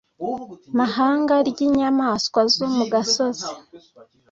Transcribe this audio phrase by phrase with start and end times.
[0.79, 3.49] mahanga ry inyamaswa zo mu gasozi